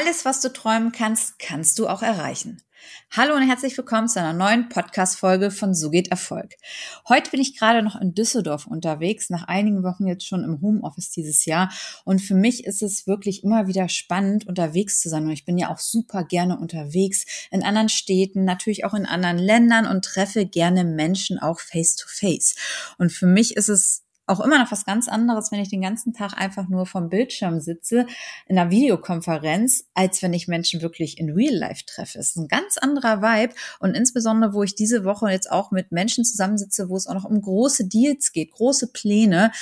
[0.00, 2.62] Alles, was du träumen kannst, kannst du auch erreichen.
[3.10, 6.54] Hallo und herzlich willkommen zu einer neuen Podcast-Folge von So geht Erfolg.
[7.06, 11.10] Heute bin ich gerade noch in Düsseldorf unterwegs, nach einigen Wochen jetzt schon im Homeoffice
[11.10, 11.70] dieses Jahr.
[12.06, 15.24] Und für mich ist es wirklich immer wieder spannend, unterwegs zu sein.
[15.24, 19.36] Und ich bin ja auch super gerne unterwegs in anderen Städten, natürlich auch in anderen
[19.36, 22.54] Ländern und treffe gerne Menschen auch face to face.
[22.96, 26.12] Und für mich ist es auch immer noch was ganz anderes, wenn ich den ganzen
[26.12, 28.06] Tag einfach nur vom Bildschirm sitze
[28.46, 32.18] in einer Videokonferenz, als wenn ich Menschen wirklich in Real Life treffe.
[32.18, 35.92] Es ist ein ganz anderer Vibe und insbesondere, wo ich diese Woche jetzt auch mit
[35.92, 39.52] Menschen zusammensitze, wo es auch noch um große Deals geht, große Pläne.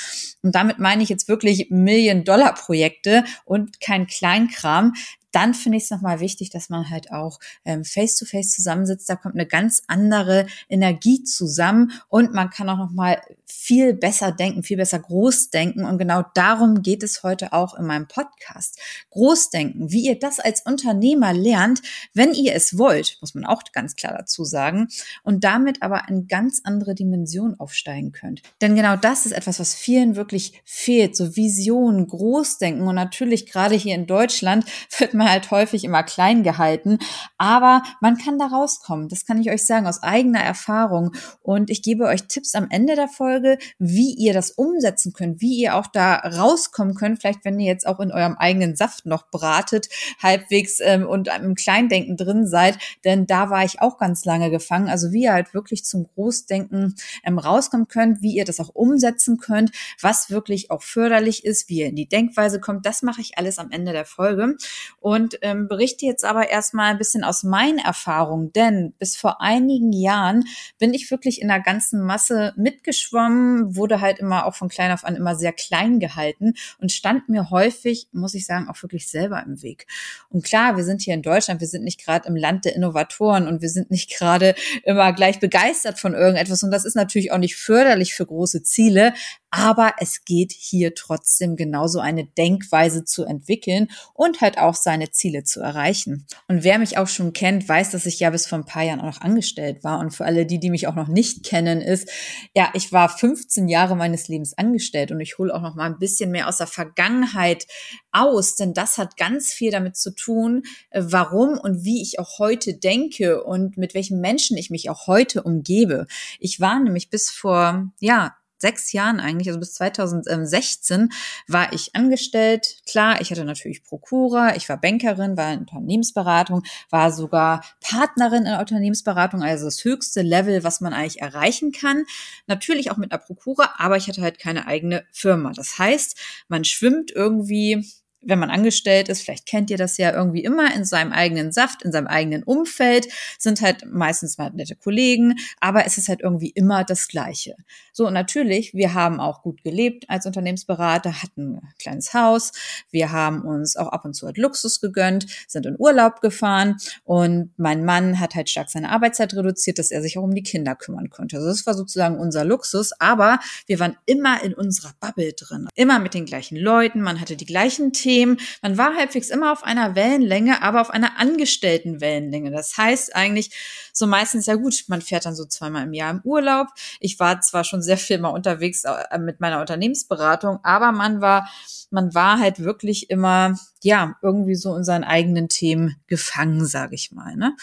[0.43, 4.95] Und damit meine ich jetzt wirklich Million-Dollar-Projekte und kein Kleinkram
[5.31, 9.09] dann finde ich es nochmal wichtig, dass man halt auch ähm, face-to-face zusammensitzt.
[9.09, 14.63] Da kommt eine ganz andere Energie zusammen und man kann auch nochmal viel besser denken,
[14.63, 15.85] viel besser groß denken.
[15.85, 18.79] Und genau darum geht es heute auch in meinem Podcast.
[19.11, 21.81] Großdenken, wie ihr das als Unternehmer lernt,
[22.15, 24.89] wenn ihr es wollt, muss man auch ganz klar dazu sagen,
[25.23, 28.43] und damit aber in ganz andere Dimensionen aufsteigen könnt.
[28.61, 32.87] Denn genau das ist etwas, was vielen wirklich fehlt, so Visionen, Großdenken.
[32.87, 34.65] Und natürlich gerade hier in Deutschland
[34.99, 36.99] wird man halt häufig immer klein gehalten,
[37.39, 39.09] aber man kann da rauskommen.
[39.09, 41.13] Das kann ich euch sagen aus eigener Erfahrung.
[41.43, 43.38] Und ich gebe euch Tipps am Ende der Folge,
[43.79, 47.21] wie ihr das umsetzen könnt, wie ihr auch da rauskommen könnt.
[47.21, 49.89] Vielleicht, wenn ihr jetzt auch in eurem eigenen Saft noch bratet,
[50.23, 54.89] halbwegs ähm, und im Kleindenken drin seid, denn da war ich auch ganz lange gefangen.
[54.89, 59.39] Also wie ihr halt wirklich zum Großdenken ähm, rauskommen könnt, wie ihr das auch umsetzen
[59.39, 63.39] könnt, was wirklich auch förderlich ist, wie ihr in die Denkweise kommt, das mache ich
[63.39, 64.57] alles am Ende der Folge
[65.01, 69.93] und ähm, berichte jetzt aber erstmal ein bisschen aus meinen Erfahrungen, denn bis vor einigen
[69.93, 70.45] Jahren
[70.79, 73.28] bin ich wirklich in der ganzen Masse mitgeschwommen,
[73.75, 77.51] wurde halt immer auch von klein auf an immer sehr klein gehalten und stand mir
[77.51, 79.87] häufig, muss ich sagen, auch wirklich selber im Weg.
[80.29, 83.47] Und klar, wir sind hier in Deutschland, wir sind nicht gerade im Land der Innovatoren
[83.47, 84.55] und wir sind nicht gerade
[84.85, 89.15] immer gleich begeistert von irgendetwas und das ist natürlich auch nicht förderlich für große Ziele,
[89.51, 95.43] aber es geht hier trotzdem genauso eine Denkweise zu entwickeln und halt auch seine Ziele
[95.43, 96.27] zu erreichen.
[96.49, 99.01] Und wer mich auch schon kennt, weiß, dass ich ja bis vor ein paar Jahren
[99.01, 100.01] auch noch angestellt war.
[100.01, 102.11] Und für alle die, die mich auch noch nicht kennen, ist,
[102.55, 105.99] ja, ich war 15 Jahre meines Lebens angestellt und ich hole auch noch mal ein
[105.99, 107.67] bisschen mehr aus der Vergangenheit
[108.13, 112.39] aus, denn das hat ganz viel damit zu tun, äh, warum und wie ich auch
[112.39, 116.07] heute denke und mit welchen Menschen ich mich auch heute umgebe.
[116.39, 121.11] Ich war nämlich bis vor, ja, sechs Jahren eigentlich, also bis 2016
[121.47, 122.77] war ich angestellt.
[122.89, 128.55] Klar, ich hatte natürlich Prokura, ich war Bankerin, war in Unternehmensberatung, war sogar Partnerin in
[128.55, 132.05] Unternehmensberatung, also das höchste Level, was man eigentlich erreichen kann.
[132.47, 135.53] Natürlich auch mit einer Prokura, aber ich hatte halt keine eigene Firma.
[135.53, 136.17] Das heißt,
[136.49, 137.87] man schwimmt irgendwie
[138.21, 141.83] wenn man angestellt ist, vielleicht kennt ihr das ja irgendwie immer in seinem eigenen Saft,
[141.83, 143.09] in seinem eigenen Umfeld,
[143.39, 147.55] sind halt meistens mal nette Kollegen, aber es ist halt irgendwie immer das Gleiche.
[147.93, 152.53] So, und natürlich, wir haben auch gut gelebt als Unternehmensberater, hatten ein kleines Haus,
[152.91, 157.53] wir haben uns auch ab und zu halt Luxus gegönnt, sind in Urlaub gefahren und
[157.57, 160.75] mein Mann hat halt stark seine Arbeitszeit reduziert, dass er sich auch um die Kinder
[160.75, 161.37] kümmern konnte.
[161.37, 166.01] Also das war sozusagen unser Luxus, aber wir waren immer in unserer Bubble drin, immer
[166.01, 168.39] mit den gleichen Leuten, man hatte die gleichen Themen, Themen.
[168.63, 172.51] Man war halbwegs immer auf einer Wellenlänge, aber auf einer angestellten Wellenlänge.
[172.51, 173.51] Das heißt eigentlich
[173.93, 176.69] so meistens ja gut, man fährt dann so zweimal im Jahr im Urlaub.
[177.01, 181.51] Ich war zwar schon sehr viel mal unterwegs äh, mit meiner Unternehmensberatung, aber man war
[181.91, 187.13] man war halt wirklich immer ja irgendwie so in seinen eigenen Themen gefangen, sage ich
[187.13, 187.37] mal.
[187.37, 187.57] Ne?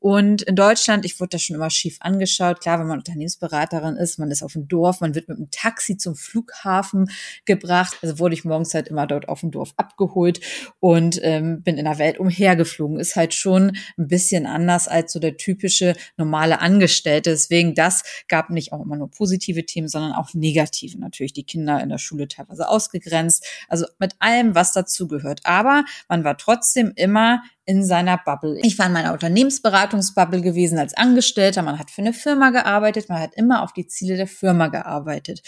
[0.00, 2.60] Und in Deutschland, ich wurde da schon immer schief angeschaut.
[2.60, 5.98] Klar, wenn man Unternehmensberaterin ist, man ist auf dem Dorf, man wird mit dem Taxi
[5.98, 7.10] zum Flughafen
[7.44, 7.98] gebracht.
[8.00, 10.40] Also wurde ich morgens halt immer dort auf dem Dorf abgeholt
[10.80, 12.98] und ähm, bin in der Welt umhergeflogen.
[12.98, 17.30] Ist halt schon ein bisschen anders als so der typische normale Angestellte.
[17.30, 20.98] Deswegen, das gab nicht auch immer nur positive Themen, sondern auch negative.
[20.98, 23.46] Natürlich die Kinder in der Schule teilweise ausgegrenzt.
[23.68, 25.40] Also mit allem, was dazu gehört.
[25.44, 28.58] Aber man war trotzdem immer in seiner Bubble.
[28.64, 31.62] Ich war in meiner Unternehmensberatungsbubble gewesen als Angestellter.
[31.62, 33.08] Man hat für eine Firma gearbeitet.
[33.08, 35.42] Man hat immer auf die Ziele der Firma gearbeitet.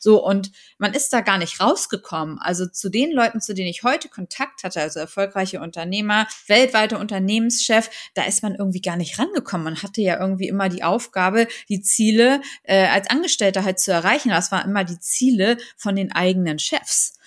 [0.00, 2.40] So, und man ist da gar nicht rausgekommen.
[2.40, 7.90] Also zu den Leuten, zu denen ich heute Kontakt hatte, also erfolgreiche Unternehmer, weltweite Unternehmenschef,
[8.14, 9.62] da ist man irgendwie gar nicht rangekommen.
[9.62, 14.30] Man hatte ja irgendwie immer die Aufgabe, die Ziele äh, als Angestellter halt zu erreichen.
[14.30, 17.17] Das waren immer die Ziele von den eigenen Chefs.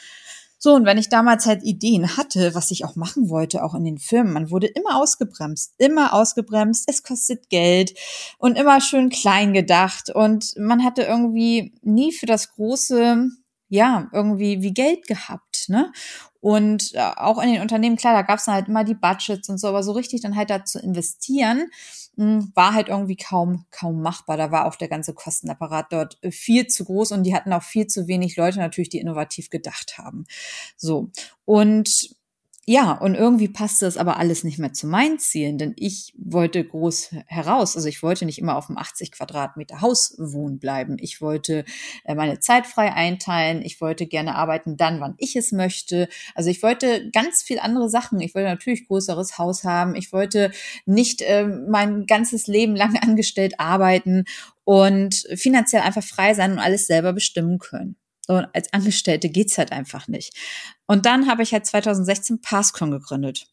[0.63, 3.83] So, und wenn ich damals halt Ideen hatte, was ich auch machen wollte, auch in
[3.83, 7.95] den Firmen, man wurde immer ausgebremst, immer ausgebremst, es kostet Geld
[8.37, 10.11] und immer schön klein gedacht.
[10.11, 13.29] Und man hatte irgendwie nie für das große
[13.71, 15.93] ja, irgendwie wie Geld gehabt, ne?
[16.41, 19.59] Und äh, auch in den Unternehmen, klar, da gab es halt immer die Budgets und
[19.59, 21.69] so, aber so richtig dann halt da zu investieren,
[22.17, 24.35] hm, war halt irgendwie kaum, kaum machbar.
[24.35, 27.63] Da war auch der ganze Kostenapparat dort äh, viel zu groß und die hatten auch
[27.63, 30.25] viel zu wenig Leute natürlich, die innovativ gedacht haben.
[30.75, 31.09] So.
[31.45, 32.13] Und
[32.67, 36.63] ja, und irgendwie passte es aber alles nicht mehr zu meinen Zielen, denn ich wollte
[36.63, 37.75] groß heraus.
[37.75, 40.97] Also ich wollte nicht immer auf einem 80 Quadratmeter Haus wohnen bleiben.
[40.99, 41.65] Ich wollte
[42.05, 43.63] äh, meine Zeit frei einteilen.
[43.63, 46.07] Ich wollte gerne arbeiten dann, wann ich es möchte.
[46.35, 48.19] Also ich wollte ganz viel andere Sachen.
[48.19, 49.95] Ich wollte natürlich größeres Haus haben.
[49.95, 50.51] Ich wollte
[50.85, 54.25] nicht äh, mein ganzes Leben lang angestellt arbeiten
[54.65, 57.95] und finanziell einfach frei sein und alles selber bestimmen können.
[58.31, 60.33] So, als Angestellte geht's halt einfach nicht.
[60.87, 63.47] Und dann habe ich halt 2016 Passcon gegründet.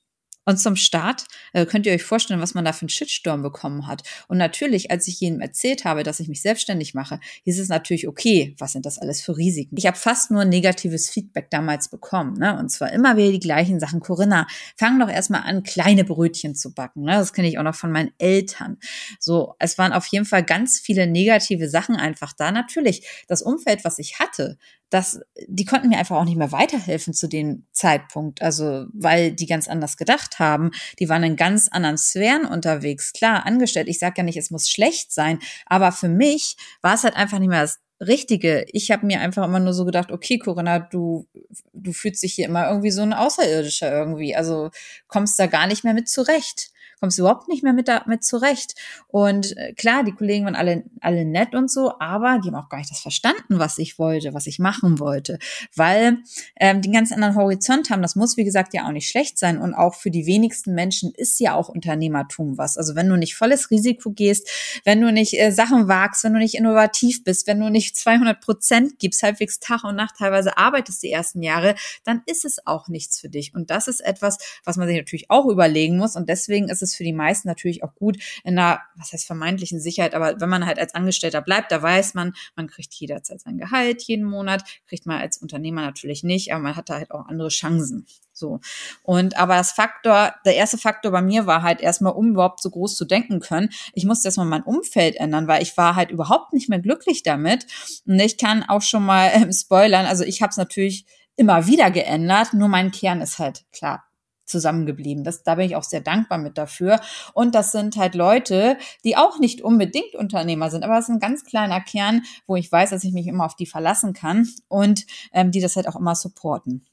[0.48, 3.86] Und zum Start äh, könnt ihr euch vorstellen, was man da für einen Shitstorm bekommen
[3.86, 4.02] hat.
[4.28, 8.08] Und natürlich, als ich jedem erzählt habe, dass ich mich selbstständig mache, hieß es natürlich,
[8.08, 9.76] okay, was sind das alles für Risiken?
[9.76, 12.38] Ich habe fast nur negatives Feedback damals bekommen.
[12.38, 12.58] Ne?
[12.58, 14.00] Und zwar immer wieder die gleichen Sachen.
[14.00, 17.02] Corinna, fang doch erstmal an, kleine Brötchen zu backen.
[17.02, 17.12] Ne?
[17.12, 18.78] Das kenne ich auch noch von meinen Eltern.
[19.20, 22.52] So, es waren auf jeden Fall ganz viele negative Sachen einfach da.
[22.52, 24.56] Natürlich, das Umfeld, was ich hatte,
[24.90, 28.43] das, die konnten mir einfach auch nicht mehr weiterhelfen zu dem Zeitpunkt.
[28.43, 30.70] Also, weil die ganz anders gedacht haben.
[30.99, 33.12] Die waren in ganz anderen Sphären unterwegs.
[33.12, 33.88] Klar, angestellt.
[33.88, 35.38] Ich sage ja nicht, es muss schlecht sein.
[35.67, 38.64] Aber für mich war es halt einfach nicht mehr das Richtige.
[38.73, 41.26] Ich habe mir einfach immer nur so gedacht, okay, Corinna, du,
[41.73, 44.37] du fühlst dich hier immer irgendwie so ein Außerirdischer irgendwie.
[44.37, 44.70] Also
[45.08, 48.74] kommst da gar nicht mehr mit zurecht kommst überhaupt nicht mehr mit damit zurecht.
[49.06, 52.68] Und äh, klar, die Kollegen waren alle, alle nett und so, aber die haben auch
[52.68, 55.38] gar nicht das verstanden, was ich wollte, was ich machen wollte,
[55.74, 56.18] weil
[56.60, 58.02] ähm, die ganz anderen Horizont haben.
[58.02, 59.58] Das muss, wie gesagt, ja auch nicht schlecht sein.
[59.58, 62.76] Und auch für die wenigsten Menschen ist ja auch Unternehmertum was.
[62.76, 64.48] Also wenn du nicht volles Risiko gehst,
[64.84, 68.40] wenn du nicht äh, Sachen wagst, wenn du nicht innovativ bist, wenn du nicht 200
[68.40, 71.74] Prozent gibst, halbwegs Tag und Nacht teilweise arbeitest die ersten Jahre,
[72.04, 73.54] dann ist es auch nichts für dich.
[73.54, 76.16] Und das ist etwas, was man sich natürlich auch überlegen muss.
[76.16, 79.26] Und deswegen ist es es für die meisten natürlich auch gut in einer, was heißt
[79.26, 83.40] vermeintlichen Sicherheit, aber wenn man halt als Angestellter bleibt, da weiß man, man kriegt jederzeit
[83.40, 87.11] sein Gehalt jeden Monat, kriegt man als Unternehmer natürlich nicht, aber man hat da halt
[87.11, 88.06] auch andere Chancen.
[88.32, 88.61] So.
[89.02, 92.70] Und aber das Faktor, der erste Faktor bei mir war halt erstmal, um überhaupt so
[92.70, 96.52] groß zu denken können, ich musste erstmal mein Umfeld ändern, weil ich war halt überhaupt
[96.52, 97.67] nicht mehr glücklich damit.
[98.06, 101.05] Und ich kann auch schon mal äh, spoilern, also ich habe es natürlich
[101.37, 104.07] immer wieder geändert, nur mein Kern ist halt klar
[104.48, 105.24] zusammengeblieben.
[105.24, 107.00] Das, da bin ich auch sehr dankbar mit dafür.
[107.34, 111.20] Und das sind halt Leute, die auch nicht unbedingt Unternehmer sind, aber es ist ein
[111.20, 115.06] ganz kleiner Kern, wo ich weiß, dass ich mich immer auf die verlassen kann und
[115.32, 116.84] ähm, die das halt auch immer supporten.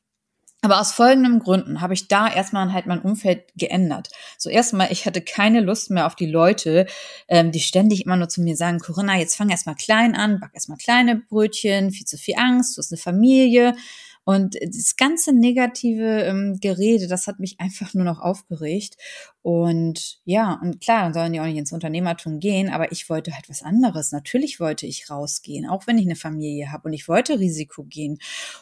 [0.65, 4.09] Aber aus folgenden Gründen habe ich da erstmal halt mein Umfeld geändert.
[4.39, 6.87] So erstmal, ich hatte keine Lust mehr auf die Leute,
[7.27, 10.49] ähm, die ständig immer nur zu mir sagen, Corinna, jetzt fang erstmal klein an, back
[10.55, 13.75] erstmal kleine Brötchen, viel zu viel Angst, du hast eine Familie.
[14.25, 18.95] Und das ganze negative ähm, Gerede, das hat mich einfach nur noch aufgeregt.
[19.45, 23.31] Und ja, und klar, dann sollen die auch nicht ins Unternehmertum gehen, aber ich wollte
[23.35, 24.11] halt was anderes.
[24.11, 28.17] Natürlich wollte ich rausgehen, auch wenn ich eine Familie habe und ich wollte Risiko gehen.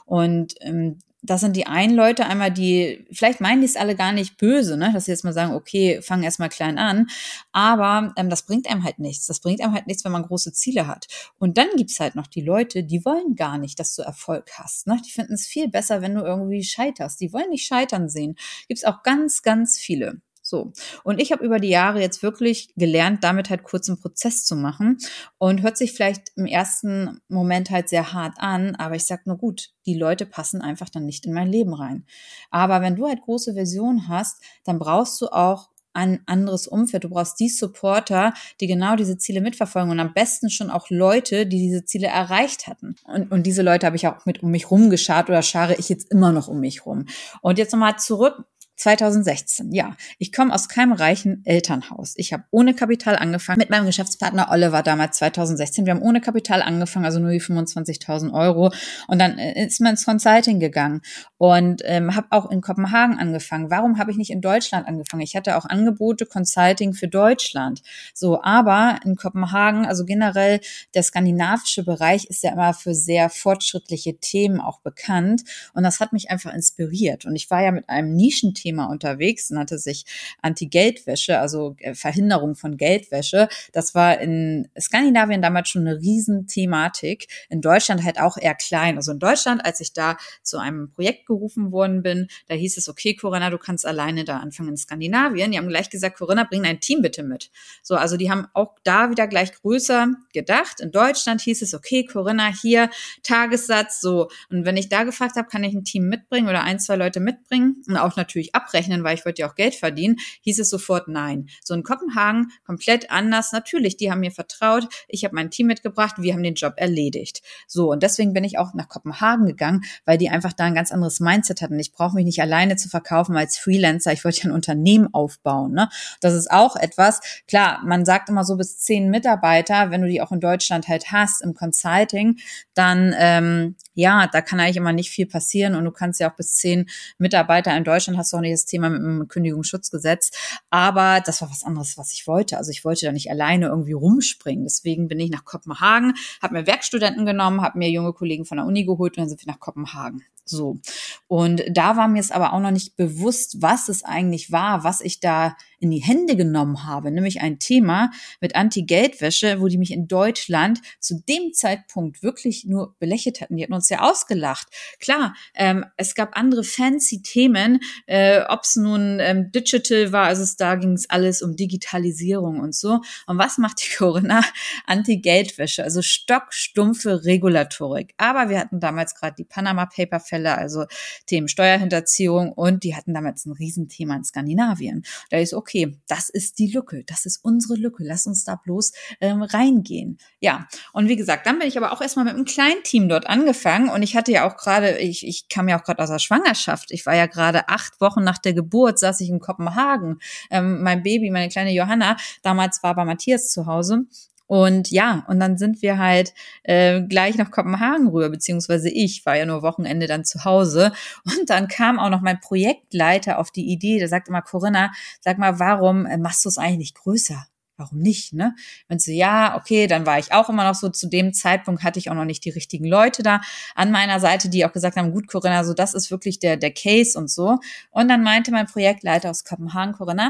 [0.06, 4.12] Und ähm, das sind die einen Leute, einmal die, vielleicht meinen die es alle gar
[4.12, 4.92] nicht böse, ne?
[4.92, 7.08] dass sie jetzt mal sagen, okay, fang erst mal klein an.
[7.54, 9.26] Aber ähm, das bringt einem halt nichts.
[9.26, 11.08] Das bringt einem halt nichts, wenn man große Ziele hat.
[11.40, 14.86] Und dann gibt's halt noch die Leute, die wollen gar nicht, dass du Erfolg hast.
[14.86, 15.00] Ne?
[15.08, 17.22] Die finden es viel besser, wenn du irgendwie scheiterst.
[17.22, 18.36] Die wollen nicht scheitern sehen.
[18.68, 20.20] Gibt's auch ganz, ganz viele.
[20.54, 20.72] So.
[21.04, 25.00] Und ich habe über die Jahre jetzt wirklich gelernt, damit halt kurzen Prozess zu machen.
[25.40, 29.38] Und hört sich vielleicht im ersten Moment halt sehr hart an, aber ich sag nur
[29.38, 32.06] gut, die Leute passen einfach dann nicht in mein Leben rein.
[32.52, 37.04] Aber wenn du halt große Versionen hast, dann brauchst du auch ein anderes Umfeld.
[37.04, 41.46] Du brauchst die Supporter, die genau diese Ziele mitverfolgen und am besten schon auch Leute,
[41.48, 42.96] die diese Ziele erreicht hatten.
[43.06, 46.12] Und, und diese Leute habe ich auch mit um mich rumgeschart oder schare ich jetzt
[46.12, 47.06] immer noch um mich rum.
[47.42, 49.96] Und jetzt nochmal zurück 2016, ja.
[50.18, 52.14] Ich komme aus keinem reichen Elternhaus.
[52.18, 55.86] Ich habe ohne Kapital angefangen mit meinem Geschäftspartner Oliver damals 2016.
[55.86, 58.74] Wir haben ohne Kapital angefangen, also nur die 25.000 Euro.
[59.08, 61.02] Und dann äh, ist man ins Consulting gegangen
[61.38, 63.70] und ähm, habe auch in Kopenhagen angefangen.
[63.70, 65.22] Warum habe ich nicht in Deutschland angefangen?
[65.22, 67.84] Ich hatte auch Angebote Consulting für Deutschland.
[68.14, 70.62] So, aber in Kopenhagen, also generell
[70.96, 75.44] der skandinavische Bereich ist ja immer für sehr fortschrittliche Themen auch bekannt.
[75.74, 77.26] Und das hat mich einfach inspiriert.
[77.26, 80.06] Und ich war ja mit einem Nischenthema Thema unterwegs, nannte sich
[80.42, 83.50] Anti-Geldwäsche, also äh, Verhinderung von Geldwäsche.
[83.74, 87.28] Das war in Skandinavien damals schon eine Riesenthematik.
[87.50, 88.96] In Deutschland halt auch eher klein.
[88.96, 92.88] Also in Deutschland, als ich da zu einem Projekt gerufen worden bin, da hieß es,
[92.88, 95.52] okay, Corinna, du kannst alleine da anfangen in Skandinavien.
[95.52, 97.52] Die haben gleich gesagt, Corinna, bring dein Team bitte mit.
[97.82, 100.80] So, also die haben auch da wieder gleich größer gedacht.
[100.80, 102.90] In Deutschland hieß es, okay, Corinna, hier
[103.24, 104.30] Tagessatz, so.
[104.50, 107.20] Und wenn ich da gefragt habe, kann ich ein Team mitbringen oder ein, zwei Leute
[107.20, 111.08] mitbringen und auch natürlich abrechnen, weil ich wollte ja auch Geld verdienen, hieß es sofort
[111.08, 111.48] nein.
[111.64, 113.52] So in Kopenhagen komplett anders.
[113.52, 114.88] Natürlich, die haben mir vertraut.
[115.08, 116.16] Ich habe mein Team mitgebracht.
[116.20, 117.42] Wir haben den Job erledigt.
[117.68, 117.92] So.
[117.92, 121.20] Und deswegen bin ich auch nach Kopenhagen gegangen, weil die einfach da ein ganz anderes
[121.20, 121.80] Mindset hatten.
[121.80, 124.14] Ich brauche mich nicht alleine zu verkaufen als Freelancer.
[124.14, 125.74] Ich wollte ja ein Unternehmen aufbauen.
[125.74, 125.90] Ne?
[126.22, 127.22] Das ist auch etwas.
[127.48, 129.92] Klar, man sagt immer so bis zehn Mitarbeiter.
[129.92, 132.38] Wenn du die auch in Deutschland halt hast im Consulting,
[132.74, 136.36] dann ähm, ja, da kann eigentlich immer nicht viel passieren und du kannst ja auch
[136.36, 140.32] bis zehn Mitarbeiter in Deutschland hast du auch das Thema mit dem Kündigungsschutzgesetz.
[140.70, 142.58] Aber das war was anderes, was ich wollte.
[142.58, 144.64] Also ich wollte da nicht alleine irgendwie rumspringen.
[144.64, 148.66] Deswegen bin ich nach Kopenhagen, habe mir Werkstudenten genommen, habe mir junge Kollegen von der
[148.66, 150.24] Uni geholt und dann sind wir nach Kopenhagen.
[150.46, 150.80] So.
[151.28, 155.02] Und da war mir es aber auch noch nicht bewusst, was es eigentlich war, was
[155.02, 158.10] ich da in die Hände genommen habe, nämlich ein Thema
[158.40, 163.58] mit Anti-Geldwäsche, wo die mich in Deutschland zu dem Zeitpunkt wirklich nur belächelt hatten.
[163.58, 164.68] Die hatten uns ja ausgelacht.
[165.00, 170.44] Klar, ähm, es gab andere fancy Themen, äh, ob es nun ähm, digital war, also
[170.58, 173.02] da ging es alles um Digitalisierung und so.
[173.28, 174.42] Und was macht die Corinna?
[174.88, 178.14] Anti-Geldwäsche, also stockstumpfe Regulatorik.
[178.18, 180.86] Aber wir hatten damals gerade die Panama Paper Fälle, also
[181.26, 185.04] Themen Steuerhinterziehung und die hatten damals ein Riesenthema in Skandinavien.
[185.30, 188.56] Da ist okay, okay, das ist die Lücke, das ist unsere Lücke, lass uns da
[188.56, 190.18] bloß ähm, reingehen.
[190.40, 193.28] Ja, und wie gesagt, dann bin ich aber auch erstmal mit einem kleinen Team dort
[193.28, 196.20] angefangen und ich hatte ja auch gerade, ich, ich kam ja auch gerade aus der
[196.20, 200.20] Schwangerschaft, ich war ja gerade acht Wochen nach der Geburt, saß ich in Kopenhagen.
[200.50, 204.06] Ähm, mein Baby, meine kleine Johanna, damals war bei Matthias zu Hause
[204.54, 206.32] und ja, und dann sind wir halt
[206.62, 210.92] äh, gleich nach Kopenhagen rüber, beziehungsweise ich war ja nur Wochenende dann zu Hause.
[211.26, 214.92] Und dann kam auch noch mein Projektleiter auf die Idee, der sagte mal, Corinna,
[215.22, 217.48] sag mal, warum äh, machst du es eigentlich nicht größer?
[217.78, 218.54] Warum nicht, ne?
[218.88, 221.98] Wenn sie ja, okay, dann war ich auch immer noch so, zu dem Zeitpunkt hatte
[221.98, 223.42] ich auch noch nicht die richtigen Leute da
[223.74, 226.72] an meiner Seite, die auch gesagt haben, gut, Corinna, so das ist wirklich der, der
[226.72, 227.58] Case und so.
[227.90, 230.30] Und dann meinte mein Projektleiter aus Kopenhagen, Corinna,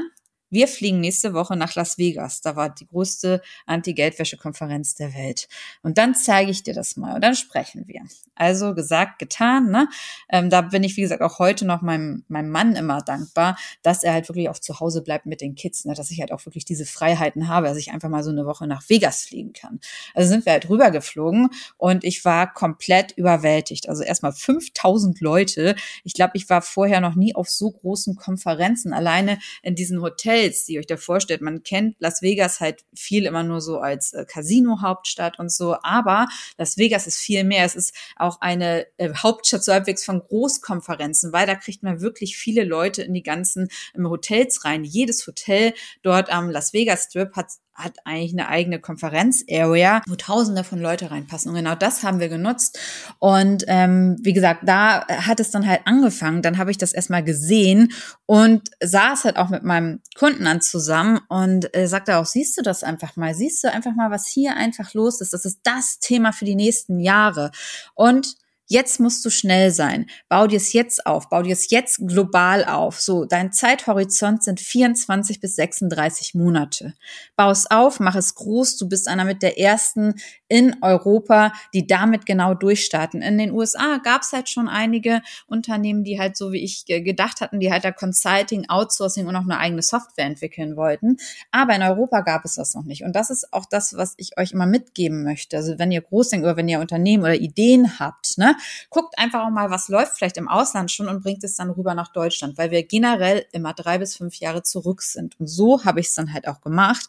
[0.53, 2.41] wir fliegen nächste Woche nach Las Vegas.
[2.41, 5.48] Da war die größte Anti-Geldwäsche-Konferenz der Welt.
[5.81, 8.01] Und dann zeige ich dir das mal und dann sprechen wir.
[8.36, 9.69] Also gesagt, getan.
[9.69, 9.89] Ne?
[10.29, 14.03] Ähm, da bin ich, wie gesagt, auch heute noch meinem, meinem Mann immer dankbar, dass
[14.03, 15.86] er halt wirklich auch zu Hause bleibt mit den Kids.
[15.86, 15.93] Ne?
[15.93, 18.67] Dass ich halt auch wirklich diese Freiheiten habe, dass ich einfach mal so eine Woche
[18.67, 19.79] nach Vegas fliegen kann.
[20.13, 23.89] Also sind wir halt rübergeflogen und ich war komplett überwältigt.
[23.89, 25.75] Also erstmal 5000 Leute.
[26.03, 28.93] Ich glaube, ich war vorher noch nie auf so großen Konferenzen.
[28.93, 31.41] Alleine in diesen Hotels Hotels, die ihr euch da vorstellt.
[31.41, 36.27] Man kennt Las Vegas halt viel immer nur so als äh, Casino-Hauptstadt und so, aber
[36.57, 37.65] Las Vegas ist viel mehr.
[37.65, 42.38] Es ist auch eine äh, Hauptstadt so halbwegs von Großkonferenzen, weil da kriegt man wirklich
[42.38, 44.83] viele Leute in die ganzen ähm, Hotels rein.
[44.83, 50.63] Jedes Hotel dort am Las Vegas Strip hat hat eigentlich eine eigene Konferenz-Area, wo tausende
[50.63, 51.49] von Leute reinpassen.
[51.49, 52.79] Und genau das haben wir genutzt.
[53.19, 56.41] Und ähm, wie gesagt, da hat es dann halt angefangen.
[56.41, 57.91] Dann habe ich das erstmal gesehen
[58.25, 62.61] und saß halt auch mit meinem Kunden an zusammen und äh, sagte auch, siehst du
[62.61, 63.33] das einfach mal?
[63.33, 65.33] Siehst du einfach mal, was hier einfach los ist?
[65.33, 67.51] Das ist das Thema für die nächsten Jahre.
[67.95, 68.35] Und
[68.67, 70.08] Jetzt musst du schnell sein.
[70.29, 71.29] Bau dir es jetzt auf.
[71.29, 73.01] Bau dir es jetzt global auf.
[73.01, 76.93] So, dein Zeithorizont sind 24 bis 36 Monate.
[77.36, 78.77] Bau es auf, mach es groß.
[78.77, 80.15] Du bist einer mit der ersten
[80.48, 83.22] in Europa, die damit genau durchstarten.
[83.22, 87.41] In den USA gab es halt schon einige Unternehmen, die halt so wie ich gedacht
[87.41, 91.17] hatten, die halt da Consulting, Outsourcing und auch eine eigene Software entwickeln wollten.
[91.51, 93.03] Aber in Europa gab es das noch nicht.
[93.03, 95.58] Und das ist auch das, was ich euch immer mitgeben möchte.
[95.58, 98.55] Also wenn ihr groß denkt oder wenn ihr Unternehmen oder Ideen habt, ne,
[98.89, 101.93] Guckt einfach auch mal, was läuft vielleicht im Ausland schon und bringt es dann rüber
[101.96, 105.39] nach Deutschland, weil wir generell immer drei bis fünf Jahre zurück sind.
[105.39, 107.08] Und so habe ich es dann halt auch gemacht.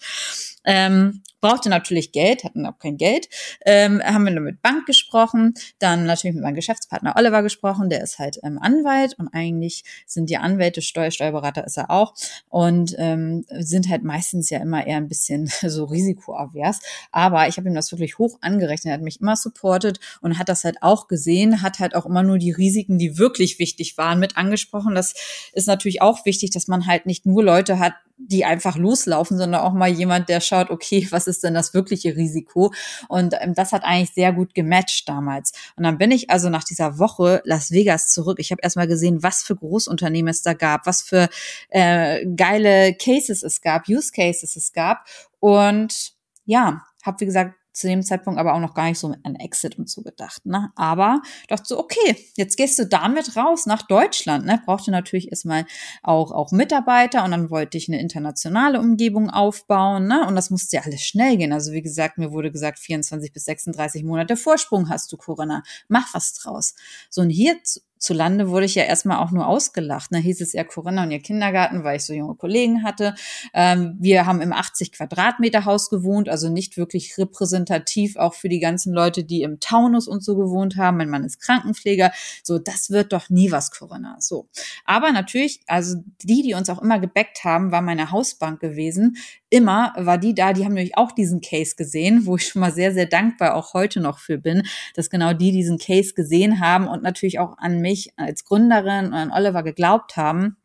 [0.64, 3.28] Ähm, brauchte natürlich Geld, hatten auch kein Geld.
[3.66, 8.02] Ähm, haben wir dann mit Bank gesprochen, dann natürlich mit meinem Geschäftspartner Oliver gesprochen, der
[8.02, 12.14] ist halt ähm, Anwalt und eigentlich sind die Anwälte, Steuer, Steuerberater ist er auch
[12.48, 16.80] und ähm, sind halt meistens ja immer eher ein bisschen so risikoavers.
[17.12, 20.48] Aber ich habe ihm das wirklich hoch angerechnet, er hat mich immer supportet und hat
[20.48, 23.96] das halt auch gesehen, gesehen, hat halt auch immer nur die Risiken, die wirklich wichtig
[23.98, 24.94] waren, mit angesprochen.
[24.94, 25.14] Das
[25.52, 29.60] ist natürlich auch wichtig, dass man halt nicht nur Leute hat, die einfach loslaufen, sondern
[29.60, 32.72] auch mal jemand, der schaut, okay, was ist denn das wirkliche Risiko?
[33.08, 35.52] Und ähm, das hat eigentlich sehr gut gematcht damals.
[35.76, 38.38] Und dann bin ich also nach dieser Woche Las Vegas zurück.
[38.38, 41.28] Ich habe erstmal gesehen, was für Großunternehmen es da gab, was für
[41.70, 45.06] äh, geile Cases es gab, Use Cases es gab.
[45.40, 46.12] Und
[46.44, 49.78] ja, habe wie gesagt zu dem Zeitpunkt aber auch noch gar nicht so an Exit
[49.78, 50.46] und so gedacht.
[50.46, 50.70] Ne?
[50.76, 54.46] Aber dachte so, okay, jetzt gehst du damit raus nach Deutschland.
[54.46, 54.62] Ne?
[54.64, 55.66] Brauchte natürlich erstmal
[56.02, 60.06] auch, auch Mitarbeiter und dann wollte ich eine internationale Umgebung aufbauen.
[60.06, 60.26] Ne?
[60.26, 61.52] Und das musste ja alles schnell gehen.
[61.52, 65.62] Also wie gesagt, mir wurde gesagt, 24 bis 36 Monate Vorsprung hast du, Corinna.
[65.88, 66.74] Mach was draus.
[67.10, 67.56] So, und hier
[67.98, 70.10] zu Lande wurde ich ja erstmal auch nur ausgelacht.
[70.10, 73.14] Da hieß es ja Corinna und ihr Kindergarten, weil ich so junge Kollegen hatte.
[73.54, 78.60] Ähm, wir haben im 80 Quadratmeter Haus gewohnt, also nicht wirklich repräsentativ auch für die
[78.60, 80.98] ganzen Leute, die im Taunus und so gewohnt haben.
[80.98, 82.12] Mein Mann ist Krankenpfleger.
[82.42, 84.16] So, das wird doch nie was, Corinna.
[84.20, 84.48] So.
[84.84, 89.16] Aber natürlich, also die, die uns auch immer gebackt haben, war meine Hausbank gewesen.
[89.48, 92.72] Immer war die da, die haben nämlich auch diesen Case gesehen, wo ich schon mal
[92.72, 96.88] sehr, sehr dankbar auch heute noch für bin, dass genau die diesen Case gesehen haben
[96.88, 100.56] und natürlich auch an mich mich als Gründerin und an Oliver geglaubt haben.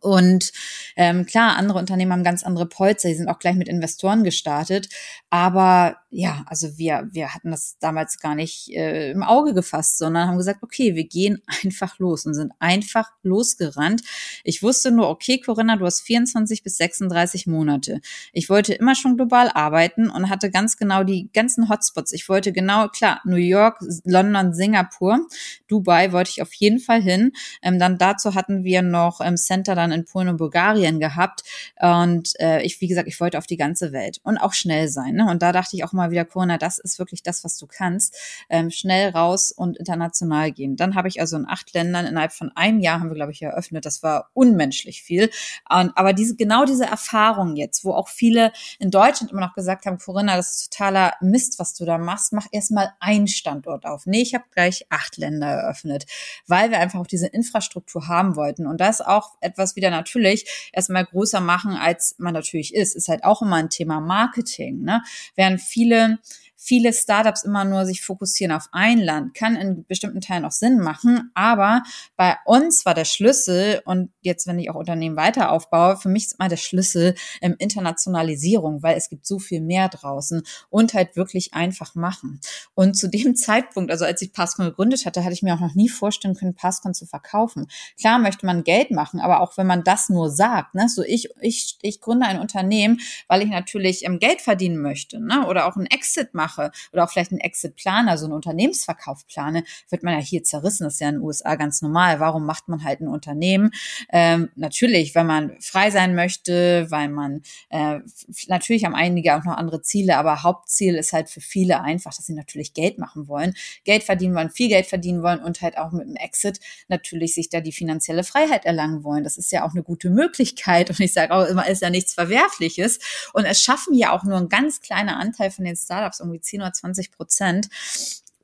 [0.00, 0.52] Und
[0.96, 4.88] ähm, klar, andere Unternehmen haben ganz andere Polster, die sind auch gleich mit Investoren gestartet.
[5.30, 10.28] Aber ja, also wir, wir hatten das damals gar nicht äh, im Auge gefasst, sondern
[10.28, 14.02] haben gesagt, okay, wir gehen einfach los und sind einfach losgerannt.
[14.44, 18.00] Ich wusste nur, okay, Corinna, du hast 24 bis 36 Monate.
[18.32, 22.12] Ich wollte immer schon global arbeiten und hatte ganz genau die ganzen Hotspots.
[22.12, 25.26] Ich wollte genau, klar, New York, London, Singapur,
[25.68, 27.32] Dubai wollte ich auf jeden Fall hin.
[27.62, 31.42] Ähm, dann dazu hatten wir noch ähm, Center dann in Polen und Bulgarien gehabt.
[31.80, 35.14] Und äh, ich, wie gesagt, ich wollte auf die ganze Welt und auch schnell sein.
[35.14, 35.28] Ne?
[35.30, 38.16] Und da dachte ich auch mal wieder, Corona, das ist wirklich das, was du kannst.
[38.48, 40.76] Ähm, schnell raus und international gehen.
[40.76, 43.42] Dann habe ich also in acht Ländern innerhalb von einem Jahr haben wir, glaube ich,
[43.42, 43.84] eröffnet.
[43.84, 45.30] Das war unmenschlich viel.
[45.70, 49.86] Und, aber diese, genau diese Erfahrung jetzt, wo auch viele in Deutschland immer noch gesagt
[49.86, 54.06] haben, Corinna, das ist totaler Mist, was du da machst, mach erstmal einen Standort auf.
[54.06, 56.06] Nee, ich habe gleich acht Länder eröffnet,
[56.46, 58.66] weil wir einfach auch diese Infrastruktur haben wollten.
[58.66, 62.96] Und das ist auch etwas wieder natürlich erstmal größer machen, als man natürlich ist.
[62.96, 64.82] Ist halt auch immer ein Thema Marketing.
[64.82, 65.02] Ne?
[65.34, 66.18] Während viele
[66.56, 70.78] viele Startups immer nur sich fokussieren auf ein Land, kann in bestimmten Teilen auch Sinn
[70.78, 71.30] machen.
[71.34, 71.82] Aber
[72.16, 76.24] bei uns war der Schlüssel, und jetzt, wenn ich auch Unternehmen weiter aufbaue, für mich
[76.24, 81.16] ist immer der Schlüssel ähm, Internationalisierung, weil es gibt so viel mehr draußen und halt
[81.16, 82.40] wirklich einfach machen.
[82.74, 85.74] Und zu dem Zeitpunkt, also als ich Passcon gegründet hatte, hatte ich mir auch noch
[85.74, 87.66] nie vorstellen können, Passcon zu verkaufen.
[88.00, 91.28] Klar möchte man Geld machen, aber auch wenn man das nur sagt, ne, so ich,
[91.40, 95.76] ich, ich gründe ein Unternehmen, weil ich natürlich ähm, Geld verdienen möchte, ne, oder auch
[95.76, 100.14] einen Exit mache mache oder auch vielleicht einen Exit-Plan, also einen Unternehmensverkauf plane, wird man
[100.14, 100.84] ja hier zerrissen.
[100.84, 102.20] Das ist ja in den USA ganz normal.
[102.20, 103.70] Warum macht man halt ein Unternehmen?
[104.10, 108.00] Ähm, natürlich, weil man frei sein möchte, weil man äh,
[108.48, 112.26] natürlich haben einige auch noch andere Ziele, aber Hauptziel ist halt für viele einfach, dass
[112.26, 115.92] sie natürlich Geld machen wollen, Geld verdienen wollen, viel Geld verdienen wollen und halt auch
[115.92, 119.24] mit dem Exit natürlich sich da die finanzielle Freiheit erlangen wollen.
[119.24, 122.14] Das ist ja auch eine gute Möglichkeit und ich sage auch immer, ist ja nichts
[122.14, 122.98] Verwerfliches
[123.32, 126.60] und es schaffen ja auch nur ein ganz kleiner Anteil von den Startups irgendwie 10
[126.60, 127.68] oder 20 Prozent.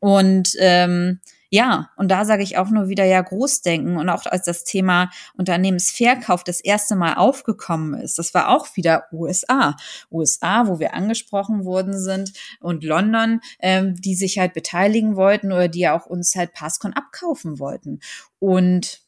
[0.01, 1.21] Und ähm,
[1.55, 5.11] ja, und da sage ich auch nur wieder ja Großdenken und auch als das Thema
[5.37, 9.77] Unternehmensverkauf das erste Mal aufgekommen ist, das war auch wieder USA.
[10.11, 15.69] USA, wo wir angesprochen worden sind und London, ähm, die sich halt beteiligen wollten oder
[15.69, 18.01] die ja auch uns halt Passcon abkaufen wollten.
[18.39, 19.02] Und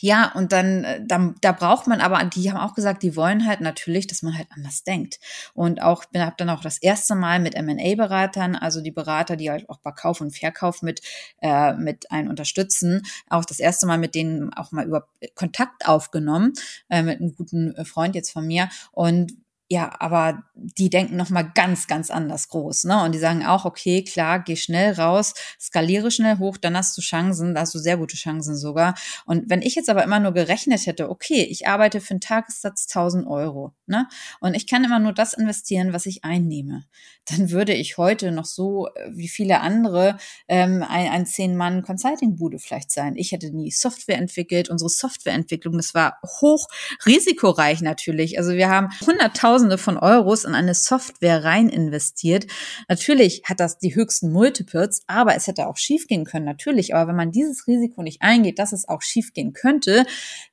[0.00, 3.46] ja, und dann, äh, dann, da braucht man aber, die haben auch gesagt, die wollen
[3.46, 5.18] halt natürlich, dass man halt anders denkt.
[5.54, 9.50] Und auch, bin habe dann auch das erste Mal mit M&A-Beratern, also die Berater, die
[9.50, 11.00] halt auch bei Kauf und Verkauf mit,
[11.42, 16.52] äh, mit einen unterstützen, auch das erste Mal mit denen auch mal über Kontakt aufgenommen,
[16.88, 18.68] äh, mit einem guten Freund jetzt von mir.
[18.92, 19.32] Und
[19.72, 23.04] ja, aber die denken noch mal ganz, ganz anders groß, ne?
[23.04, 27.00] Und die sagen auch, okay, klar, geh schnell raus, skaliere schnell hoch, dann hast du
[27.00, 28.96] Chancen, da hast du sehr gute Chancen sogar.
[29.26, 32.88] Und wenn ich jetzt aber immer nur gerechnet hätte, okay, ich arbeite für einen Tagessatz
[32.88, 34.08] 1000 Euro, ne?
[34.40, 36.86] Und ich kann immer nur das investieren, was ich einnehme,
[37.28, 42.90] dann würde ich heute noch so äh, wie viele andere ähm, ein, ein Zehn-Mann-Consulting-Bude vielleicht
[42.90, 43.14] sein.
[43.14, 44.68] Ich hätte nie Software entwickelt.
[44.68, 46.66] Unsere Softwareentwicklung, das war hoch
[47.06, 48.36] risikoreich natürlich.
[48.36, 48.88] Also wir haben
[49.60, 52.46] Hunderttausende von Euros in eine Software rein investiert.
[52.88, 56.94] Natürlich hat das die höchsten Multiples, aber es hätte auch schiefgehen können, natürlich.
[56.94, 60.06] Aber wenn man dieses Risiko nicht eingeht, dass es auch schiefgehen könnte,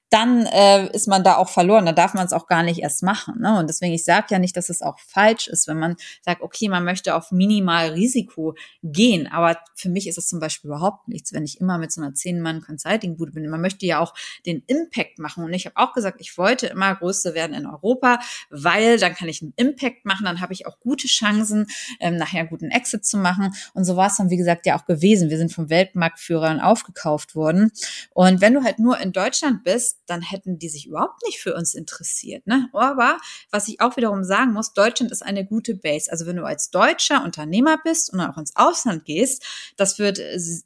[0.09, 1.85] dann äh, ist man da auch verloren.
[1.85, 3.41] Da darf man es auch gar nicht erst machen.
[3.41, 3.59] Ne?
[3.59, 6.69] Und deswegen, ich sage ja nicht, dass es auch falsch ist, wenn man sagt, okay,
[6.69, 9.27] man möchte auf minimal Risiko gehen.
[9.27, 12.13] Aber für mich ist es zum Beispiel überhaupt nichts, wenn ich immer mit so einer
[12.13, 13.49] Zehn-Mann-Consulting-Bude bin.
[13.49, 14.13] Man möchte ja auch
[14.45, 15.43] den Impact machen.
[15.43, 19.27] Und ich habe auch gesagt, ich wollte immer Größte werden in Europa, weil dann kann
[19.27, 21.67] ich einen Impact machen, dann habe ich auch gute Chancen,
[21.99, 23.53] ähm, nachher einen guten Exit zu machen.
[23.73, 25.29] Und so war es dann, wie gesagt, ja auch gewesen.
[25.29, 27.71] Wir sind vom Weltmarktführern aufgekauft worden.
[28.11, 31.55] Und wenn du halt nur in Deutschland bist, dann hätten die sich überhaupt nicht für
[31.55, 32.47] uns interessiert.
[32.47, 32.69] Ne?
[32.73, 33.17] Aber
[33.51, 36.11] was ich auch wiederum sagen muss, Deutschland ist eine gute Base.
[36.11, 40.19] Also wenn du als deutscher Unternehmer bist und auch ins Ausland gehst, das wird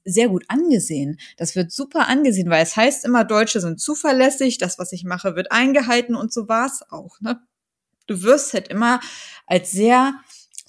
[0.05, 1.19] sehr gut angesehen.
[1.37, 5.35] Das wird super angesehen, weil es heißt immer, Deutsche sind zuverlässig, das, was ich mache,
[5.35, 7.19] wird eingehalten und so war es auch.
[7.21, 7.41] Ne?
[8.07, 8.99] Du wirst halt immer
[9.47, 10.13] als sehr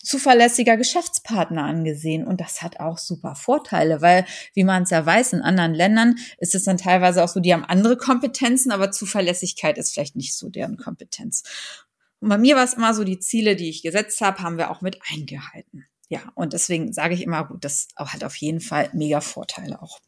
[0.02, 2.26] zuverlässiger Geschäftspartner angesehen.
[2.26, 6.16] Und das hat auch super Vorteile, weil, wie man es ja weiß, in anderen Ländern
[6.38, 10.34] ist es dann teilweise auch so, die haben andere Kompetenzen, aber Zuverlässigkeit ist vielleicht nicht
[10.34, 11.42] so deren Kompetenz.
[12.20, 14.70] Und bei mir war es immer so, die Ziele, die ich gesetzt habe, haben wir
[14.70, 15.86] auch mit eingehalten.
[16.08, 20.00] Ja, und deswegen sage ich immer, gut, das hat auf jeden Fall mega Vorteile auch.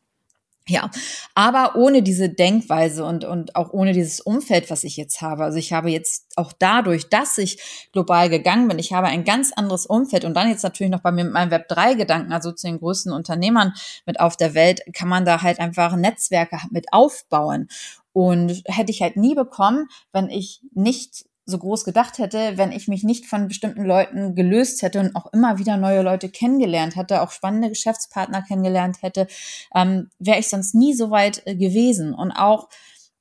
[0.67, 0.91] Ja,
[1.35, 5.45] aber ohne diese Denkweise und, und auch ohne dieses Umfeld, was ich jetzt habe.
[5.45, 9.53] Also ich habe jetzt auch dadurch, dass ich global gegangen bin, ich habe ein ganz
[9.53, 12.79] anderes Umfeld und dann jetzt natürlich noch bei mir mit meinem Web3-Gedanken, also zu den
[12.79, 13.75] größten Unternehmern
[14.07, 17.69] mit auf der Welt, kann man da halt einfach Netzwerke mit aufbauen.
[18.15, 22.89] Und hätte ich halt nie bekommen, wenn ich nicht so groß gedacht hätte, wenn ich
[22.89, 27.23] mich nicht von bestimmten Leuten gelöst hätte und auch immer wieder neue Leute kennengelernt hätte,
[27.23, 29.27] auch spannende Geschäftspartner kennengelernt hätte,
[29.75, 32.15] ähm, wäre ich sonst nie so weit äh, gewesen.
[32.15, 32.69] Und auch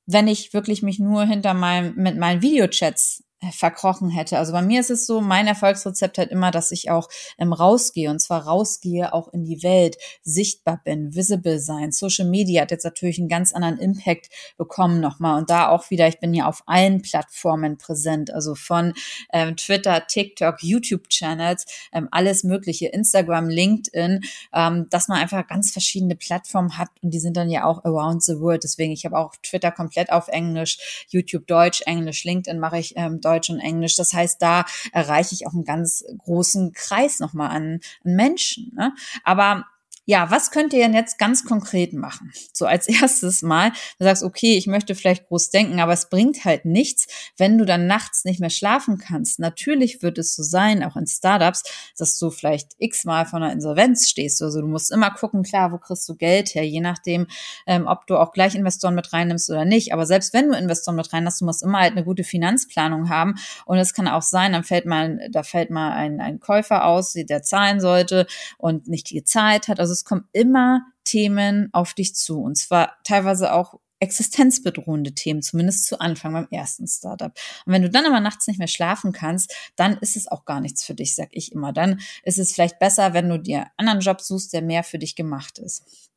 [0.06, 4.38] wenn ich wirklich mich nur hinter meinem, mit meinen Videochats verkrochen hätte.
[4.38, 8.10] Also bei mir ist es so, mein Erfolgsrezept halt immer, dass ich auch ähm, rausgehe
[8.10, 11.92] und zwar rausgehe auch in die Welt, sichtbar bin, visible sein.
[11.92, 16.08] Social Media hat jetzt natürlich einen ganz anderen Impact bekommen nochmal und da auch wieder,
[16.08, 18.94] ich bin ja auf allen Plattformen präsent, also von
[19.32, 24.20] ähm, Twitter, TikTok, YouTube-Channels, ähm, alles mögliche, Instagram, LinkedIn,
[24.52, 28.22] ähm, dass man einfach ganz verschiedene Plattformen hat und die sind dann ja auch around
[28.22, 28.64] the world.
[28.64, 33.20] Deswegen, ich habe auch Twitter komplett auf Englisch, YouTube Deutsch, Englisch, LinkedIn mache ich ähm,
[33.24, 33.96] Deutsch und Englisch.
[33.96, 38.72] Das heißt, da erreiche ich auch einen ganz großen Kreis nochmal an, an Menschen.
[38.74, 38.92] Ne?
[39.22, 39.66] Aber
[40.06, 42.32] ja, was könnt ihr denn jetzt ganz konkret machen?
[42.52, 46.44] So als erstes Mal, du sagst, okay, ich möchte vielleicht groß denken, aber es bringt
[46.44, 49.38] halt nichts, wenn du dann nachts nicht mehr schlafen kannst.
[49.38, 51.62] Natürlich wird es so sein, auch in Startups,
[51.96, 54.42] dass du vielleicht x-mal von einer Insolvenz stehst.
[54.42, 57.26] Also du musst immer gucken, klar, wo kriegst du Geld her, je nachdem,
[57.66, 59.92] ähm, ob du auch gleich Investoren mit reinnimmst oder nicht.
[59.92, 63.08] Aber selbst wenn du Investoren mit rein hast, du musst immer halt eine gute Finanzplanung
[63.08, 63.36] haben.
[63.64, 67.14] Und es kann auch sein, dann fällt mal, da fällt mal ein, ein Käufer aus,
[67.14, 68.26] der zahlen sollte
[68.58, 69.80] und nicht Zeit hat.
[69.80, 72.40] Also es kommen immer Themen auf dich zu.
[72.40, 77.32] Und zwar teilweise auch existenzbedrohende Themen, zumindest zu Anfang beim ersten Startup.
[77.64, 80.60] Und wenn du dann aber nachts nicht mehr schlafen kannst, dann ist es auch gar
[80.60, 81.72] nichts für dich, sag ich immer.
[81.72, 84.98] Dann ist es vielleicht besser, wenn du dir einen anderen Job suchst, der mehr für
[84.98, 86.10] dich gemacht ist.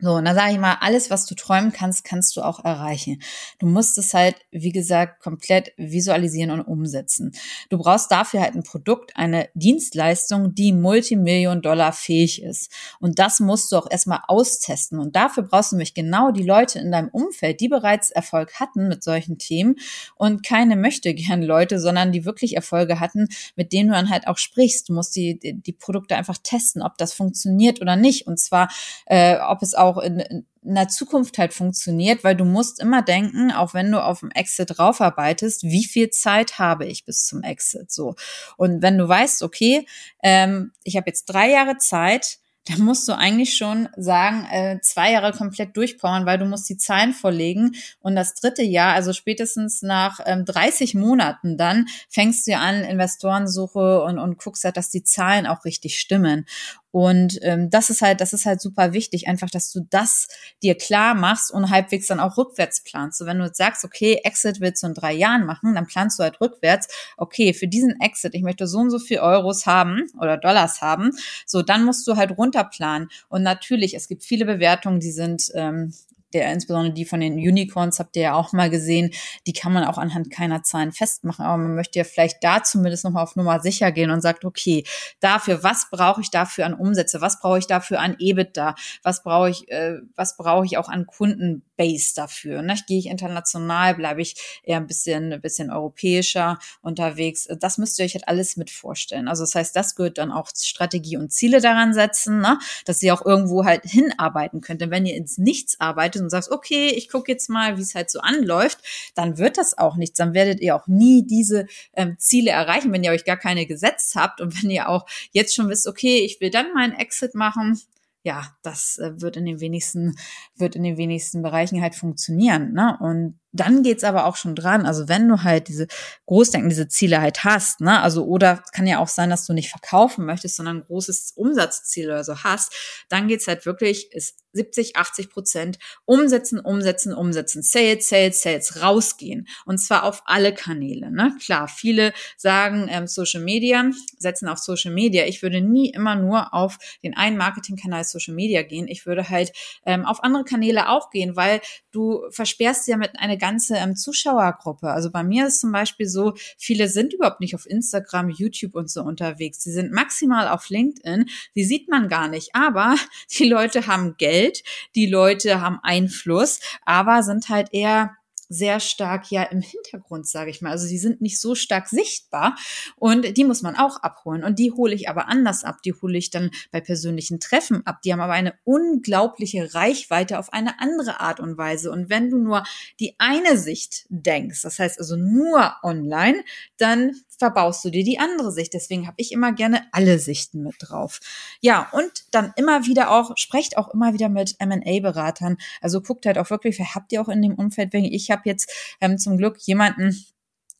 [0.00, 3.20] So, und dann sage ich mal, alles, was du träumen kannst, kannst du auch erreichen.
[3.58, 7.32] Du musst es halt, wie gesagt, komplett visualisieren und umsetzen.
[7.68, 12.70] Du brauchst dafür halt ein Produkt, eine Dienstleistung, die Multimillion Dollar fähig ist.
[13.00, 15.00] Und das musst du auch erstmal austesten.
[15.00, 18.86] Und dafür brauchst du nämlich genau die Leute in deinem Umfeld, die bereits Erfolg hatten
[18.86, 19.76] mit solchen Themen
[20.14, 24.28] und keine möchte gern Leute, sondern die wirklich Erfolge hatten, mit denen du dann halt
[24.28, 24.88] auch sprichst.
[24.88, 28.26] Du musst die, die Produkte einfach testen, ob das funktioniert oder nicht.
[28.28, 28.68] Und zwar,
[29.06, 33.02] äh, ob es auch auch in, in der Zukunft halt funktioniert, weil du musst immer
[33.02, 37.42] denken, auch wenn du auf dem Exit draufarbeitest, wie viel Zeit habe ich bis zum
[37.42, 38.14] Exit so.
[38.56, 39.86] Und wenn du weißt, okay,
[40.22, 45.12] ähm, ich habe jetzt drei Jahre Zeit, da musst du eigentlich schon sagen, äh, zwei
[45.12, 49.80] Jahre komplett durchpowern, weil du musst die Zahlen vorlegen und das dritte Jahr, also spätestens
[49.80, 55.02] nach ähm, 30 Monaten dann, fängst du an, Investorensuche und, und guckst halt, dass die
[55.02, 56.46] Zahlen auch richtig stimmen.
[56.90, 60.28] Und ähm, das ist halt, das ist halt super wichtig, einfach, dass du das
[60.62, 63.18] dir klar machst und halbwegs dann auch rückwärts planst.
[63.18, 66.18] So, wenn du jetzt sagst, okay, Exit willst du in drei Jahren machen, dann planst
[66.18, 70.06] du halt rückwärts, okay, für diesen Exit, ich möchte so und so viel Euros haben
[70.18, 71.10] oder Dollars haben,
[71.46, 73.08] so, dann musst du halt runterplanen.
[73.28, 75.92] Und natürlich, es gibt viele Bewertungen, die sind ähm,
[76.32, 79.10] der insbesondere die von den Unicorns habt ihr ja auch mal gesehen,
[79.46, 83.04] die kann man auch anhand keiner Zahlen festmachen, aber man möchte ja vielleicht da zumindest
[83.04, 84.84] nochmal auf Nummer sicher gehen und sagt, okay,
[85.20, 89.50] dafür, was brauche ich dafür an Umsätze, was brauche ich dafür an EBITDA, was brauche
[89.50, 92.76] ich, äh, was brauche ich auch an Kundenbase dafür, ne?
[92.86, 98.04] Gehe ich international, bleibe ich eher ein bisschen, ein bisschen europäischer unterwegs, das müsst ihr
[98.04, 99.28] euch halt alles mit vorstellen.
[99.28, 102.58] Also das heißt, das gehört dann auch Strategie und Ziele daran setzen, ne?
[102.84, 106.30] dass ihr auch irgendwo halt hinarbeiten könnt, denn wenn ihr ins Nichts arbeitet, arbeitest und
[106.30, 108.78] sagst, okay, ich gucke jetzt mal, wie es halt so anläuft,
[109.14, 110.18] dann wird das auch nichts.
[110.18, 114.14] Dann werdet ihr auch nie diese ähm, Ziele erreichen, wenn ihr euch gar keine gesetzt
[114.14, 117.80] habt und wenn ihr auch jetzt schon wisst, okay, ich will dann meinen Exit machen,
[118.24, 120.16] ja, das äh, wird in den wenigsten,
[120.56, 122.72] wird in den wenigsten Bereichen halt funktionieren.
[122.72, 122.96] Ne?
[123.00, 124.86] Und dann geht's aber auch schon dran.
[124.86, 125.86] Also wenn du halt diese
[126.26, 129.70] Großdenken, diese Ziele halt hast, ne, also oder kann ja auch sein, dass du nicht
[129.70, 132.72] verkaufen möchtest, sondern ein großes Umsatzziel oder so hast,
[133.08, 139.46] dann geht's halt wirklich, ist 70, 80 Prozent umsetzen, umsetzen, umsetzen, Sales, Sales, Sales, rausgehen.
[139.66, 141.10] Und zwar auf alle Kanäle.
[141.10, 141.36] Ne?
[141.44, 145.26] Klar, viele sagen ähm, Social Media, setzen auf Social Media.
[145.26, 148.88] Ich würde nie immer nur auf den einen Marketingkanal Social Media gehen.
[148.88, 149.52] Ich würde halt
[149.86, 151.60] ähm, auf andere Kanäle auch gehen, weil
[151.92, 154.90] du versperrst ja mit einer ganze ähm, Zuschauergruppe.
[154.90, 158.90] Also bei mir ist zum Beispiel so, viele sind überhaupt nicht auf Instagram, YouTube und
[158.90, 159.62] so unterwegs.
[159.62, 161.26] Sie sind maximal auf LinkedIn.
[161.54, 162.54] Die sieht man gar nicht.
[162.54, 162.96] Aber
[163.38, 164.62] die Leute haben Geld,
[164.94, 168.16] die Leute haben Einfluss, aber sind halt eher
[168.48, 170.70] sehr stark ja im Hintergrund, sage ich mal.
[170.70, 172.56] Also sie sind nicht so stark sichtbar
[172.96, 174.44] und die muss man auch abholen.
[174.44, 175.82] Und die hole ich aber anders ab.
[175.84, 178.00] Die hole ich dann bei persönlichen Treffen ab.
[178.02, 181.90] Die haben aber eine unglaubliche Reichweite auf eine andere Art und Weise.
[181.90, 182.64] Und wenn du nur
[183.00, 186.42] die eine Sicht denkst, das heißt also nur online,
[186.76, 188.74] dann verbaust du dir die andere Sicht.
[188.74, 191.20] Deswegen habe ich immer gerne alle Sichten mit drauf.
[191.60, 195.56] Ja, und dann immer wieder auch, sprecht auch immer wieder mit M&A-Beratern.
[195.80, 198.70] Also guckt halt auch wirklich, wer habt ihr auch in dem Umfeld, ich habe jetzt
[199.00, 200.24] ähm, zum Glück jemanden,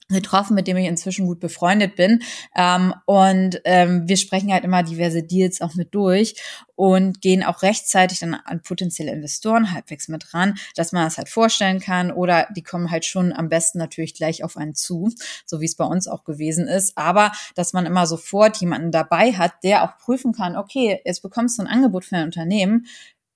[0.08, 2.22] getroffen, mit dem ich inzwischen gut befreundet bin.
[2.56, 6.34] Ähm, und ähm, wir sprechen halt immer diverse Deals auch mit durch
[6.76, 11.28] und gehen auch rechtzeitig dann an potenzielle Investoren halbwegs mit ran, dass man das halt
[11.28, 12.10] vorstellen kann.
[12.10, 15.10] Oder die kommen halt schon am besten natürlich gleich auf einen zu,
[15.44, 16.96] so wie es bei uns auch gewesen ist.
[16.96, 21.58] Aber dass man immer sofort jemanden dabei hat, der auch prüfen kann, okay, jetzt bekommst
[21.58, 22.86] du ein Angebot für ein Unternehmen,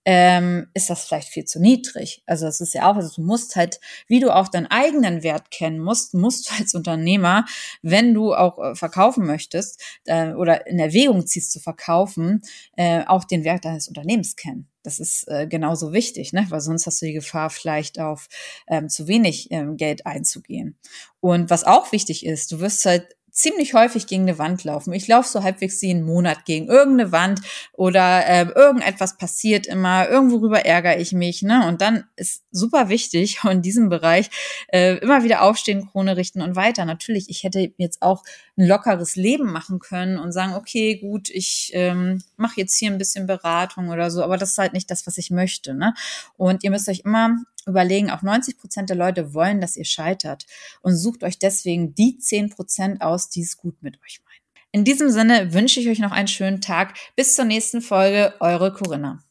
[0.04, 2.22] ähm, ist das vielleicht viel zu niedrig.
[2.26, 5.50] Also das ist ja auch, also du musst halt, wie du auch deinen eigenen Wert
[5.50, 7.44] kennen musst, musst du als Unternehmer,
[7.82, 12.42] wenn du auch äh, verkaufen möchtest äh, oder in Erwägung ziehst zu verkaufen,
[12.76, 14.68] äh, auch den Wert deines Unternehmens kennen.
[14.82, 16.46] Das ist äh, genauso wichtig, ne?
[16.48, 18.26] weil sonst hast du die Gefahr, vielleicht auf
[18.66, 20.76] ähm, zu wenig ähm, Geld einzugehen.
[21.20, 24.92] Und was auch wichtig ist, du wirst halt ziemlich häufig gegen eine Wand laufen.
[24.92, 27.40] Ich laufe so halbwegs jeden Monat gegen irgendeine Wand
[27.72, 31.40] oder äh, irgendetwas passiert immer, irgendwo rüber ärgere ich mich.
[31.40, 31.66] Ne?
[31.66, 34.28] Und dann ist super wichtig in diesem Bereich
[34.68, 36.84] äh, immer wieder aufstehen, Krone richten und weiter.
[36.84, 38.22] Natürlich, ich hätte jetzt auch
[38.58, 42.98] ein lockeres Leben machen können und sagen, okay, gut, ich ähm, mache jetzt hier ein
[42.98, 45.72] bisschen Beratung oder so, aber das ist halt nicht das, was ich möchte.
[45.72, 45.94] Ne?
[46.36, 50.46] Und ihr müsst euch immer überlegen, auch 90 Prozent der Leute wollen, dass ihr scheitert
[50.80, 54.32] und sucht euch deswegen die 10 Prozent aus, die es gut mit euch meinen.
[54.72, 56.94] In diesem Sinne wünsche ich euch noch einen schönen Tag.
[57.14, 59.22] Bis zur nächsten Folge, eure Corinna.